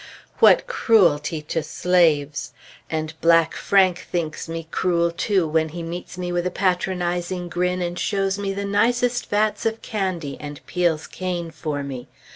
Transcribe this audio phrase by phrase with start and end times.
[0.39, 2.53] What cruelty to slaves!
[2.89, 7.83] And black Frank thinks me cruel, too, when he meets me with a patronizing grin,
[7.83, 12.07] and shows me the nicest vats of candy, and peels cane for me.